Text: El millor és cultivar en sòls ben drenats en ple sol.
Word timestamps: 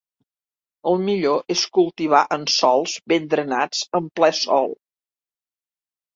El 0.91 0.95
millor 1.09 1.53
és 1.55 1.65
cultivar 1.79 2.21
en 2.39 2.47
sòls 2.55 2.97
ben 3.15 3.29
drenats 3.35 3.85
en 4.01 4.09
ple 4.19 4.33
sol. 4.41 4.75